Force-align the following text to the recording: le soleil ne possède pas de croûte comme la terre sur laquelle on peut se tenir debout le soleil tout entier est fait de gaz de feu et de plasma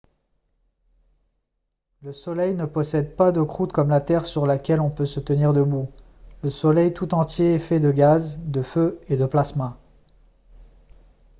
le 2.01 2.11
soleil 2.11 2.55
ne 2.55 2.65
possède 2.65 3.15
pas 3.15 3.31
de 3.31 3.43
croûte 3.43 3.71
comme 3.71 3.89
la 3.89 3.99
terre 4.01 4.25
sur 4.25 4.47
laquelle 4.47 4.79
on 4.81 4.89
peut 4.89 5.05
se 5.05 5.19
tenir 5.19 5.53
debout 5.53 5.91
le 6.41 6.49
soleil 6.49 6.91
tout 6.91 7.13
entier 7.13 7.53
est 7.53 7.59
fait 7.59 7.79
de 7.79 7.91
gaz 7.91 8.39
de 8.41 8.63
feu 8.63 8.99
et 9.09 9.15
de 9.15 9.27
plasma 9.27 9.77